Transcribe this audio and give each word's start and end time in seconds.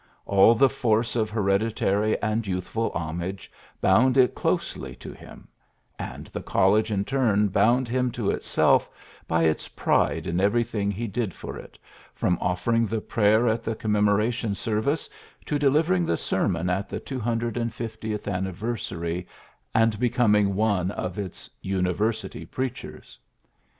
All 0.25 0.55
the 0.55 0.67
force 0.67 1.15
of 1.15 1.29
hereditary 1.29 2.19
and 2.23 2.47
youthful 2.47 2.89
homage 2.95 3.51
bound 3.81 4.17
it 4.17 4.33
closely 4.33 4.95
to 4.95 5.13
him; 5.13 5.47
and 5.99 6.25
the 6.25 6.41
college 6.41 6.89
in 6.91 7.05
turn 7.05 7.49
bound 7.49 7.87
him 7.87 8.09
to 8.13 8.31
itself 8.31 8.89
by 9.27 9.43
its 9.43 9.67
pride 9.67 10.25
in 10.25 10.39
everything 10.41 10.89
he 10.89 11.05
did 11.05 11.35
for 11.35 11.55
it, 11.55 11.77
from 12.15 12.39
offering 12.41 12.87
the 12.87 12.99
prayer 12.99 13.47
at 13.47 13.61
the 13.63 13.75
Commemoration 13.75 14.55
service 14.55 15.07
to 15.45 15.59
deliver 15.59 15.93
ing 15.93 16.07
the 16.07 16.17
sermon 16.17 16.67
at 16.67 16.89
the 16.89 16.99
two 16.99 17.19
hundred 17.19 17.55
and 17.55 17.71
PHILLIPS 17.71 17.97
BROOKS 17.97 17.99
73 18.01 18.13
fiftieth 18.17 18.33
anniversary 18.35 19.27
and 19.75 19.99
becoming 19.99 20.55
one 20.55 20.89
of 20.89 21.19
its 21.19 21.47
^^ 21.47 21.51
University 21.61 22.43
Preachers." 22.43 23.19